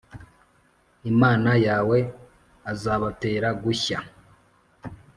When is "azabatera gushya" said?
2.71-3.99